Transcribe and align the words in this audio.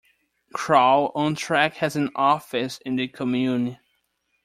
Kroll 0.51 1.11
Ontrack 1.13 1.73
has 1.73 1.95
an 1.95 2.09
office 2.15 2.79
in 2.83 2.95
the 2.95 3.07
commune. 3.07 3.77